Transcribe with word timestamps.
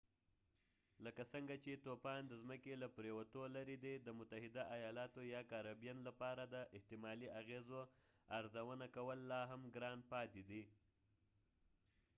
لکه 1.05 1.23
څنګه 1.33 1.55
چې 1.63 1.81
طوفان 1.87 2.21
د 2.27 2.33
ځمکې 2.43 2.73
له 2.83 2.87
پريوتو 2.95 3.41
لرې 3.55 3.77
دی 3.85 3.95
د 3.99 4.07
متحده 4.19 4.63
ایالاتو 4.77 5.21
یا 5.33 5.41
کارابین 5.51 5.97
لپاره 6.07 6.43
د 6.47 6.55
احتمالي 6.77 7.27
اغیزو 7.39 7.81
ارزونه 8.37 8.85
کول 8.95 9.19
لاهم 9.31 9.61
ګران 9.75 9.97
پاتې 10.11 10.41
دي 10.49 10.63